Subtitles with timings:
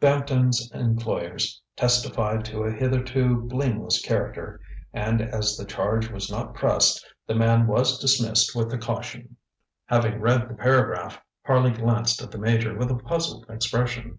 [0.00, 4.60] Bampton's employers testified to a hitherto blameless character,
[4.92, 9.22] and as the charge was not pressed the man was dismissed with a caution.
[9.22, 9.36] ŌĆØ
[9.86, 14.18] Having read the paragraph, Harley glanced at the Major with a puzzled expression.